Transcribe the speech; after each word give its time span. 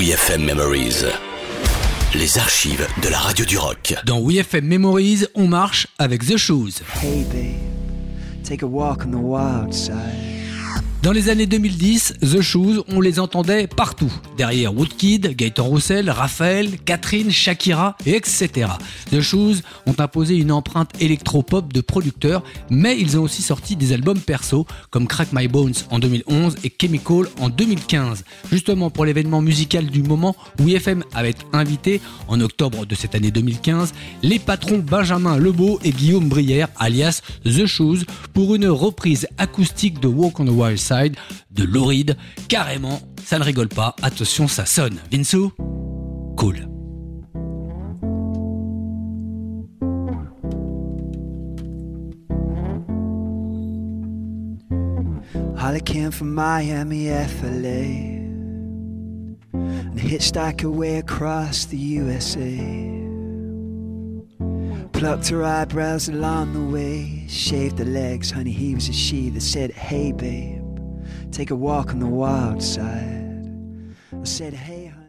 WeFM 0.00 0.46
Memories. 0.46 1.04
Les 2.14 2.38
archives 2.38 2.86
de 3.02 3.10
la 3.10 3.18
radio 3.18 3.44
du 3.44 3.58
rock. 3.58 3.94
Dans 4.06 4.18
WeFM 4.18 4.64
Memories, 4.64 5.26
on 5.34 5.46
marche 5.46 5.88
avec 5.98 6.24
The 6.24 6.38
Shoes. 6.38 6.80
Hey 7.02 7.22
babe, 7.24 8.42
take 8.42 8.62
a 8.62 8.66
walk 8.66 9.04
on 9.04 9.10
the 9.10 9.20
wild 9.20 9.74
side. 9.74 10.39
Dans 11.02 11.12
les 11.12 11.30
années 11.30 11.46
2010, 11.46 12.16
The 12.20 12.42
Shoes, 12.42 12.84
on 12.88 13.00
les 13.00 13.20
entendait 13.20 13.66
partout. 13.66 14.12
Derrière 14.36 14.76
Woodkid, 14.76 15.34
Gaëtan 15.34 15.64
Roussel, 15.64 16.10
Raphaël, 16.10 16.78
Catherine, 16.84 17.30
Shakira, 17.30 17.96
et 18.04 18.16
etc. 18.16 18.68
The 19.10 19.22
Shoes 19.22 19.62
ont 19.86 19.94
imposé 19.96 20.36
une 20.36 20.52
empreinte 20.52 20.90
électro-pop 21.00 21.72
de 21.72 21.80
producteurs, 21.80 22.42
mais 22.68 22.98
ils 23.00 23.18
ont 23.18 23.22
aussi 23.22 23.40
sorti 23.40 23.76
des 23.76 23.94
albums 23.94 24.20
perso, 24.20 24.66
comme 24.90 25.06
Crack 25.06 25.28
My 25.32 25.48
Bones 25.48 25.72
en 25.90 26.00
2011 26.00 26.56
et 26.64 26.72
Chemical 26.78 27.28
en 27.40 27.48
2015. 27.48 28.22
Justement 28.52 28.90
pour 28.90 29.06
l'événement 29.06 29.40
musical 29.40 29.86
du 29.86 30.02
moment, 30.02 30.36
où 30.60 30.68
IFM 30.68 31.02
avait 31.14 31.34
invité, 31.54 32.02
en 32.28 32.42
octobre 32.42 32.84
de 32.84 32.94
cette 32.94 33.14
année 33.14 33.30
2015, 33.30 33.94
les 34.22 34.38
patrons 34.38 34.78
Benjamin 34.78 35.38
Lebeau 35.38 35.80
et 35.82 35.92
Guillaume 35.92 36.28
Brière, 36.28 36.68
alias 36.78 37.22
The 37.46 37.64
Shoes, 37.64 38.00
pour 38.34 38.54
une 38.54 38.66
reprise 38.66 39.26
acoustique 39.38 39.98
de 40.00 40.08
Walk 40.08 40.40
on 40.40 40.44
the 40.44 40.50
Wild 40.50 40.78
De 41.50 41.64
Lauride. 41.64 42.16
Carrément, 42.48 43.00
ça 43.24 43.38
ne 43.38 43.44
rigole 43.44 43.68
pas. 43.68 43.94
Attention, 44.02 44.48
ça 44.48 44.66
sonne. 44.66 44.98
Vinsou 45.10 45.52
Cool. 46.36 46.66
Holly 55.56 55.80
came 55.80 56.10
from 56.10 56.34
Miami, 56.34 57.08
FLA. 57.08 58.20
And 59.52 59.98
hitchhiked 59.98 60.62
her 60.62 60.70
way 60.70 60.96
across 60.96 61.66
the 61.66 61.76
USA. 61.76 63.00
Plucked 64.92 65.28
her 65.28 65.44
eyebrows 65.44 66.08
along 66.08 66.54
the 66.54 66.74
way. 66.74 67.26
Shaved 67.28 67.78
her 67.78 67.84
legs, 67.84 68.30
honey, 68.30 68.52
he 68.52 68.74
was 68.74 68.88
a 68.88 68.92
she 68.92 69.28
that 69.30 69.42
said, 69.42 69.70
Hey 69.70 70.12
babe, 70.12 70.69
take 71.30 71.50
a 71.50 71.56
walk 71.56 71.90
on 71.90 72.00
the 72.00 72.06
wild 72.06 72.62
side. 72.62 73.34
I 74.12 74.24
said, 74.24 74.52
Hey 74.52 74.86
honey. 74.86 75.00